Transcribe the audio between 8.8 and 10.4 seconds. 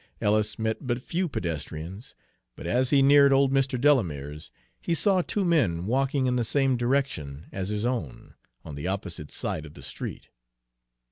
opposite side of the street.